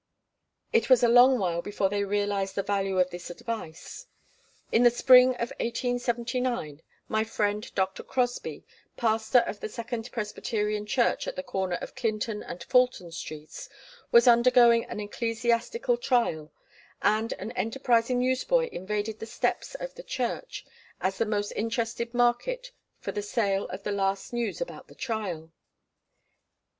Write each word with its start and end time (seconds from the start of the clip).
It 0.73 0.89
was 0.89 1.03
a 1.03 1.07
long 1.07 1.37
while 1.37 1.61
before 1.61 1.87
they 1.87 2.03
realised 2.03 2.55
the 2.55 2.63
value 2.63 2.99
of 2.99 3.11
this 3.11 3.29
advice. 3.29 4.07
In 4.71 4.81
the 4.81 4.89
spring 4.89 5.35
of 5.35 5.51
1879 5.59 6.81
my 7.07 7.23
friend 7.23 7.71
Dr. 7.75 8.01
Crosby, 8.01 8.65
pastor 8.97 9.41
of 9.45 9.59
the 9.59 9.69
Second 9.69 10.11
Presbyterian 10.11 10.87
Church 10.87 11.27
at 11.27 11.35
the 11.35 11.43
corner 11.43 11.75
of 11.75 11.93
Clinton 11.93 12.41
and 12.41 12.63
Fulton 12.63 13.11
Streets, 13.11 13.69
was 14.11 14.27
undergoing 14.27 14.85
an 14.85 14.99
ecclesiastical 14.99 15.97
trial, 15.97 16.51
and 17.03 17.33
an 17.33 17.51
enterprising 17.51 18.17
newsboy 18.17 18.69
invaded 18.71 19.19
the 19.19 19.27
steps 19.27 19.75
of 19.75 19.93
the 19.93 20.01
church, 20.01 20.65
as 20.99 21.19
the 21.19 21.27
most 21.27 21.51
interested 21.51 22.11
market 22.15 22.71
for 22.97 23.11
the 23.11 23.21
sale 23.21 23.67
of 23.67 23.83
the 23.83 23.91
last 23.91 24.33
news 24.33 24.59
about 24.61 24.87
the 24.87 24.95
trial. 24.95 25.51